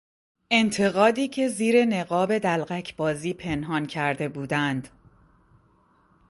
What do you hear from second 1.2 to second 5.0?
که زیر نقاب دلقکبازی پنهان کرده بودند